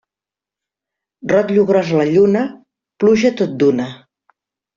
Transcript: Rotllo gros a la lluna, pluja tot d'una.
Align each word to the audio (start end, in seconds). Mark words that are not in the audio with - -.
Rotllo 1.31 1.65
gros 1.73 1.91
a 1.91 1.99
la 1.99 2.07
lluna, 2.15 2.41
pluja 3.05 3.33
tot 3.43 3.55
d'una. 3.61 3.87